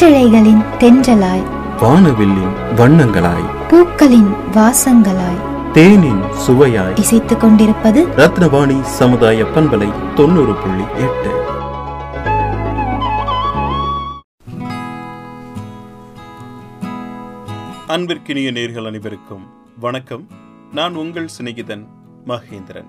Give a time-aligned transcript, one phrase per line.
[0.00, 1.42] சிற்றிழைகளின் தென்றலாய்.
[1.76, 3.68] வானவில்லின் வண்ணங்களாய்.
[3.68, 5.70] பூக்களின் வாசங்களாய்.
[5.72, 6.98] தேனின் சுவையாய்.
[6.98, 11.44] இசைத்துக் கொண்டிருப்பது ரத்னவாணி சமுதாய பண்பலை தொண்ணூறு புள்ளி எட்டு.
[17.88, 19.46] அன்பிற்கினிய நேர்கள் அனைவருக்கும்
[19.80, 20.26] வணக்கம்.
[20.72, 21.86] நான் உங்கள் சிநேகிதன்
[22.26, 22.88] மகேந்திரன்.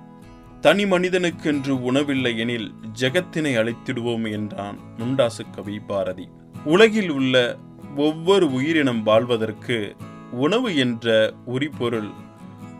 [0.61, 6.29] தனி மனிதனுக்கென்று உணவில்லை எனில் ஜெகத்தினை அழித்திடுவோம் என்றான் முண்டாசு கவி பாரதி.
[6.65, 7.57] உலகில் உள்ள
[7.95, 9.95] ஒவ்வொரு உயிரினம் வாழ்வதற்கு
[10.31, 12.09] உணவு என்ற உரிபொருள்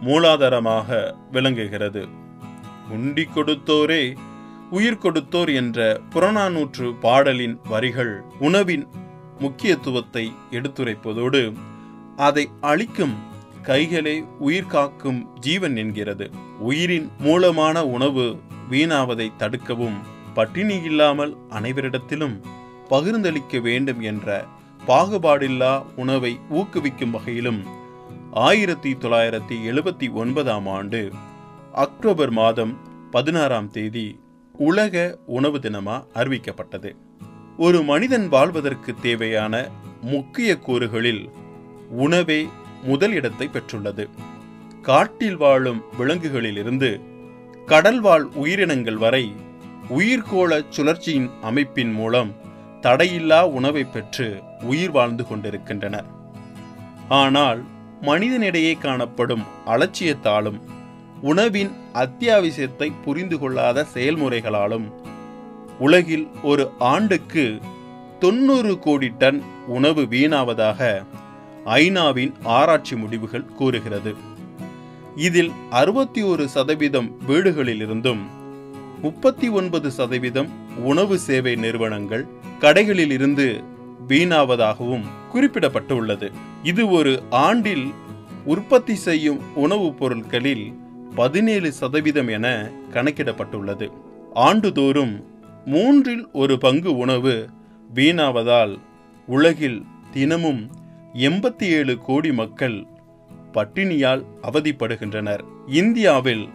[0.02, 2.08] மூலாதாரமாக விளங்குகிறது.
[2.90, 4.16] உண்டி கொடுத்தோரே
[4.72, 8.88] உயிர் கொடுத்தோர் என்ற புறநானூற்று பாடலின் வரிகள் உணவின்
[9.40, 11.54] முக்கியத்துவத்தை எடுத்துரைப்பதோடு
[12.16, 13.16] அதை அழிக்கும்
[13.64, 16.32] கைகளே உயிர் காக்கும் ஜீவன் என்கிறது.
[16.60, 18.36] உயிரின் மூலமான உணவு
[18.70, 19.98] வீணாவதை தடுக்கவும்
[20.34, 22.40] பட்டினி இல்லாமல் அனைவரிடத்திலும்
[22.90, 24.46] பகிர்ந்தளிக்க வேண்டும் என்ற
[24.88, 27.64] பாகுபாடில்லா உணவை ஊக்குவிக்கும் வகையிலும்
[28.32, 31.12] ஆயிரத்தி தொள்ளாயிரத்தி எழுபத்தி ஒன்பதாம் ஆண்டு
[31.74, 32.78] அக்டோபர் மாதம்
[33.12, 34.20] பதினாறாம் தேதி
[34.54, 36.96] உலக உணவு தினமா அறிவிக்கப்பட்டது.
[37.58, 39.70] ஒரு மனிதன் வாழ்வதற்கு தேவையான
[40.02, 41.30] முக்கிய கூறுகளில்
[41.90, 42.48] உணவே
[42.84, 44.10] முதல் இடத்தை பெற்றுள்ளது.
[44.82, 47.02] காட்டில் வாழும் விலங்குகளிலிருந்து
[47.66, 49.34] கடல் வாழ் உயிரினங்கள் வரை
[49.98, 52.48] உயிர்கோள சுழற்சியின் அமைப்பின் மூலம்
[52.82, 56.06] தடையில்லா உணவை பெற்று உயிர் வாழ்ந்து கொண்டிருக்கின்றனர்.
[57.10, 57.64] ஆனால்
[58.02, 60.60] மனிதனிடையே காணப்படும் அலட்சியத்தாலும்
[61.22, 64.88] உணவின் அத்தியாவசியத்தை புரிந்து கொள்ளாத செயல்முறைகளாலும்
[65.80, 67.60] உலகில் ஒரு ஆண்டுக்கு
[68.20, 71.04] தொண்ணூறு கோடி டன் உணவு வீணாவதாக
[71.66, 74.16] ஐநாவின் ஆராய்ச்சி முடிவுகள் கூறுகிறது.
[75.16, 78.24] இதில் அறுபத்தி ஒரு சதவீதம் வீடுகளிலிருந்தும்
[79.02, 82.28] முப்பத்தி ஒன்பது சதவீதம் உணவு சேவை நிறுவனங்கள்
[82.60, 83.64] கடைகளில் இருந்து
[84.08, 86.32] வீணாவதாகவும் குறிப்பிடப்பட்டுள்ளது.
[86.64, 87.92] இது ஒரு ஆண்டில்
[88.46, 90.74] உற்பத்தி செய்யும் உணவுப் பொருட்களில்
[91.16, 93.92] பதினேழு சதவீதம் என கணக்கிடப்பட்டுள்ளது.
[94.34, 95.24] ஆண்டுதோறும்
[95.66, 97.50] மூன்றில் ஒரு பங்கு உணவு
[97.96, 98.78] வீணாவதால்
[99.28, 100.70] உலகில் தினமும்
[101.14, 102.86] எண்பத்தி ஏழு கோடி மக்கள்
[103.54, 105.42] பட்டினியால் அவதிப்படுகின்றனர்.
[105.68, 106.50] இந்தியாவில்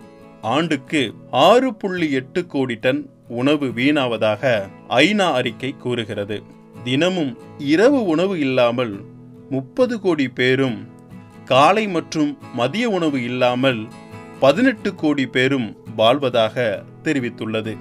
[0.52, 1.00] ஆண்டுக்கு
[1.30, 4.42] ஆறு புள்ளி எட்டு கோடி டன் உணவு வீணாவதாக
[4.88, 6.36] ஐநா அறிக்கை கூறுகிறது.
[6.84, 8.94] தினமும் இரவு உணவு இல்லாமல்
[9.50, 10.78] முப்பது கோடி பேரும்
[11.44, 13.80] காலை மற்றும் மதிய உணவு இல்லாமல்
[14.40, 17.74] பதினெட்டு கோடி பேரும் வாழ்வதாக தெரிவித்துள்ளது.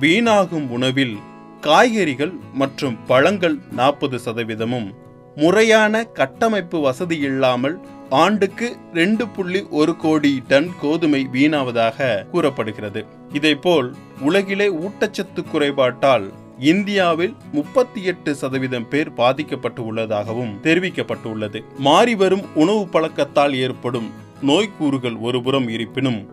[0.00, 1.16] வீணாகும் உணவில்
[1.60, 4.88] காய்கறிகள் மற்றும் பழங்கள் நாற்பது சதவீதமும்
[5.34, 7.76] முறையான கட்டமைப்பு வசதி இல்லாமல்
[8.10, 13.04] ஆண்டுக்கு ரெண்டு புள்ளி ஒரு கோடி டன் கோதுமை வீணாவதாக கூறப்படுகிறது.
[13.32, 21.62] இதேபோல் உலகிலே ஊட்டச்சத்து குறைபாட்டால் இந்தியாவில் முப்பத்தி எட்டு சதவீதம் பேர் பாதிக்கப்பட்டு உள்ளதாகவும் தெரிவிக்கப்பட்டுள்ளது.
[21.84, 24.10] மாறிவரும் உணவு பழக்கத்தால் ஏற்படும்
[24.42, 26.28] நோய்க்கூறுகள் ஒருபுறம் இருப்பினும்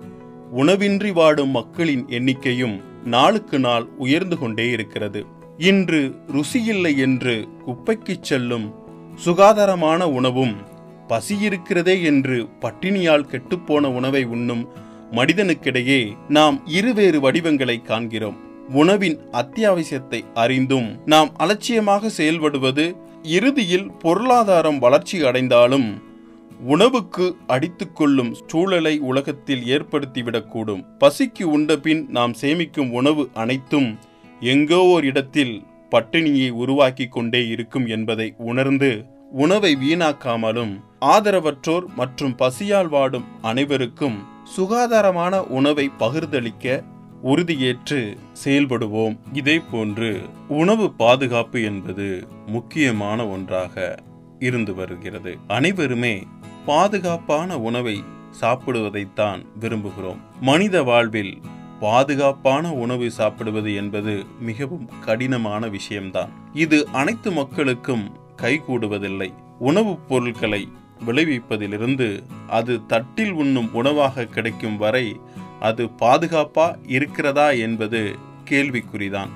[0.56, 5.26] உணவின்றி வாடும் மக்களின் எண்ணிக்கையும் நாளுக்கு நாள் உயர்ந்து கொண்டே இருக்கிறது.
[5.58, 8.74] இன்று ருசியில்லை என்று குப்பைக்கு செல்லும்
[9.16, 10.76] சுகாதாரமான உணவும்
[11.08, 14.68] பசி இருக்கிறதே என்று பட்டினியால் கெட்டுப்போன உணவை உண்ணும்
[15.12, 18.38] மனிதனுக்கிடையே நாம் இருவேறு வடிவங்களை காண்கிறோம்.
[18.70, 26.06] உணவின் அத்தியாவசியத்தை அறிந்தும் நாம் அலட்சியமாக செயல்படுவது இறுதியில் பொருளாதாரம் வளர்ச்சி அடைந்தாலும்
[26.60, 33.98] உணவுக்கு அடித்துக்கொள்ளும் சூழலை உலகத்தில் ஏற்படுத்திவிடக்கூடும் பசிக்கு உண்டபின் நாம் சேமிக்கும் உணவு அனைத்தும்
[34.42, 43.26] எங்கோ ஓர் இடத்தில் பட்டினியை உருவாக்கி கொண்டே இருக்கும் என்பதை உணர்ந்து உணவை வீணாக்காமலும் ஆதரவற்றோர் மற்றும் பசியால் வாடும்
[43.42, 46.84] அனைவருக்கும் சுகாதாரமான உணவை பகிர்ந்தளிக்க
[47.24, 49.18] உறுதியேற்று செயல்படுவோம்.
[49.34, 53.96] இதே போன்று உணவு பாதுகாப்பு என்பது முக்கியமான ஒன்றாக
[54.40, 55.38] இருந்து வருகிறது.
[55.48, 56.24] அனைவருமே
[56.66, 58.04] பாதுகாப்பான உணவை
[58.42, 60.18] சாப்பிடுவதைத்தான் விரும்புகிறோம்.
[60.42, 61.42] மனித வாழ்வில்
[61.80, 66.30] பாதுகாப்பான உணவு சாப்பிடுவது என்பது மிகவும் கடினமான விஷயம்தான்.
[66.54, 69.34] இது அனைத்து மக்களுக்கும் கைகூடுவதில்லை.
[69.60, 70.70] உணவுப் பொருட்களை
[71.06, 75.20] விளைவிப்பதிலிருந்து அது தட்டில் உண்ணும் உணவாக கிடைக்கும் வரை
[75.60, 78.16] அது பாதுகாப்பா இருக்கிறதா என்பது
[78.50, 79.30] கேள்விக்குறிதான்.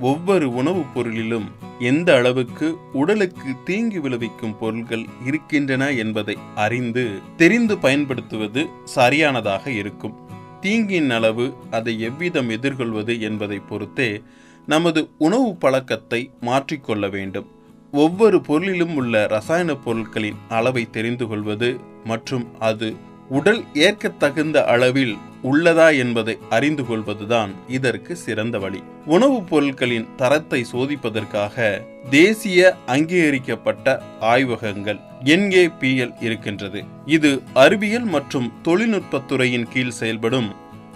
[0.00, 1.48] ஒவ்வொரு உணவுப் பொருளிலும்
[1.78, 10.14] எந்த அளவுக்கு உடலுக்கு தீங்கு விளைவிக்கும் பொருட்கள் இருக்கின்றன என்பதை அறிந்து தெரிந்து பயன்படுத்துவது சரியானதாக இருக்கும்.
[10.60, 14.22] தீங்கின் அளவு அதை எவ்விதம் எதிர்கொள்வது என்பதை பொறுத்தே
[14.66, 17.46] நமது உணவு பழக்கத்தை மாற்றிக்கொள்ள வேண்டும்.
[17.94, 22.96] ஒவ்வொரு பொருளிலும் உள்ள ரசாயன பொருட்களின் அளவை தெரிந்து கொள்வது மற்றும் அது
[23.28, 28.82] உடல் ஏற்கத்தகுந்த அளவில் உள்ளதா என்பதை அறிந்து கொள்வதுதான் இதற்கு சிறந்த வழி.
[29.06, 36.84] உணவுப் பொருட்களின் தரத்தை சோதிப்பதற்காக தேசிய அங்கீகரிக்கப்பட்ட ஆய்வகங்கள் என்ஏபிஎல் இருக்கின்றது.
[37.06, 40.52] இது அறிவியல் மற்றும் தொழில்நுட்பத்துறையின் கீழ் செயல்படும்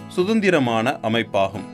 [0.07, 1.67] சுதந்திரமான அமைப்பாகும்.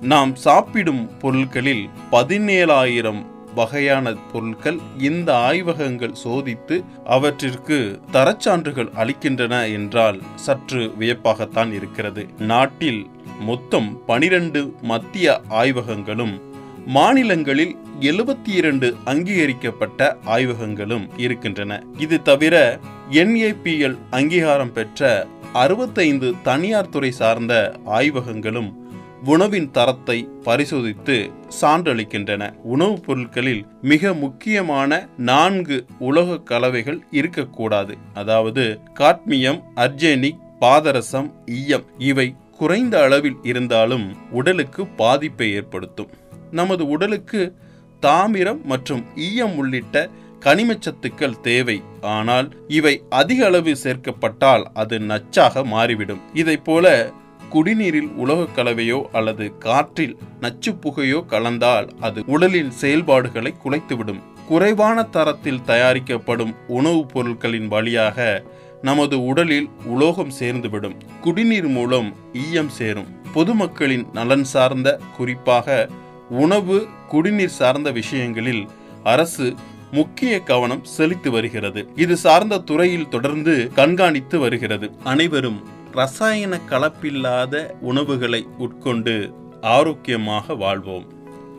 [0.00, 11.72] நாம் சாப்பிடும் பொருட்களில் பதினேழாயிரம் வகையான பொருட்கள் இந்த ஆய்வகங்கள் சோதித்து அவற்றிற்கு தரச்சான்றுகள் அளிக்கின்றன என்றால் சற்று வியப்பாகத்தான்
[11.72, 12.28] இருக்கிறது.
[12.38, 13.06] நாட்டில்
[13.40, 16.40] மொத்தம் பனிரெண்டு மத்திய ஆய்வகங்களும்
[16.86, 21.82] மாநிலங்களில் எழுபத்தி இரண்டு அங்கீகரிக்கப்பட்ட ஆய்வகங்களும் இருக்கின்றன.
[21.98, 28.81] இது தவிர என்ஏபிஎல் அங்கீகாரம் பெற்ற அறுபத்தைந்து தனியார் துறை சார்ந்த ஆய்வகங்களும்
[29.24, 31.30] உணவின் தரத்தை பரிசோதித்து
[31.60, 32.54] சான்றளிக்கின்றன.
[32.62, 37.96] உணவுப் பொருட்களில் மிக முக்கியமான நான்கு உலோக கலவைகள் இருக்கக்கூடாது.
[38.14, 46.08] அதாவது காட்மியம் அர்ஜெனிக் பாதரசம் ஈயம் இவை குறைந்த அளவில் இருந்தாலும் உடலுக்கு பாதிப்பை ஏற்படுத்தும்.
[46.50, 47.56] நமது உடலுக்கு
[48.00, 50.08] தாமிரம் மற்றும் ஈயம் உள்ளிட்ட
[50.40, 51.82] கனிமச்சத்துக்கள் தேவை.
[52.00, 56.20] ஆனால் இவை அதிக அளவு சேர்க்கப்பட்டால் அது நச்சாக மாறிவிடும்.
[56.32, 57.12] இதை போல
[57.52, 64.20] குடிநீரில் உலோகக் கலவையோ அல்லது காற்றில் நச்சு புகையோ கலந்தால் அது உடலின் செயல்பாடுகளை குலைத்துவிடும்.
[64.46, 68.42] குறைவான தரத்தில் தயாரிக்கப்படும் உணவுப் பொருட்களின் வழியாக
[68.82, 70.94] நமது உடலில் உலோகம் சேர்ந்துவிடும்.
[71.20, 73.06] குடிநீர் மூலம் ஈயம் சேரும்.
[73.34, 75.88] பொதுமக்களின் நலன் சார்ந்த குறிப்பாக
[76.30, 78.68] உணவு குடிநீர் சார்ந்த விஷயங்களில்
[79.02, 79.54] அரசு
[79.90, 81.88] முக்கிய கவனம் செலுத்தி வருகிறது.
[81.96, 84.90] இது சார்ந்த துறையில் தொடர்ந்து கண்காணித்து வருகிறது.
[85.04, 91.06] அனைவரும் ரசாயன கலப்பில்லாத உணவுகளை உட்கொண்டு ஆரோக்கியமாக வாழ்வோம்.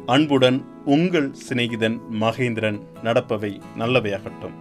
[0.06, 4.56] அன்புடன் உங்கள் சிநேகிதன் மகேந்திரன் நடப்பவை நல்லவையாகட்டும்.